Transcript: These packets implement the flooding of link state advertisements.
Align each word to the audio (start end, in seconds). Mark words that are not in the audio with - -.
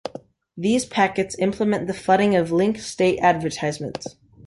These 0.57 0.85
packets 0.87 1.37
implement 1.37 1.85
the 1.85 1.93
flooding 1.93 2.33
of 2.35 2.51
link 2.51 2.79
state 2.79 3.19
advertisements. 3.19 4.15